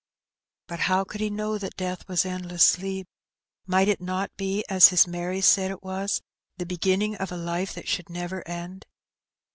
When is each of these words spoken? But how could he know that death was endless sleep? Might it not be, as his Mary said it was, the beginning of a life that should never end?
But 0.67 0.79
how 0.79 1.03
could 1.03 1.21
he 1.21 1.29
know 1.29 1.59
that 1.59 1.75
death 1.77 2.07
was 2.07 2.25
endless 2.25 2.63
sleep? 2.67 3.05
Might 3.67 3.87
it 3.87 4.01
not 4.01 4.35
be, 4.35 4.65
as 4.67 4.87
his 4.87 5.05
Mary 5.05 5.41
said 5.41 5.69
it 5.69 5.83
was, 5.83 6.23
the 6.57 6.65
beginning 6.65 7.15
of 7.17 7.31
a 7.31 7.37
life 7.37 7.75
that 7.75 7.87
should 7.87 8.09
never 8.09 8.41
end? 8.47 8.87